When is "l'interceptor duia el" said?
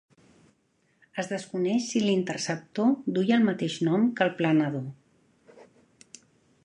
2.05-3.45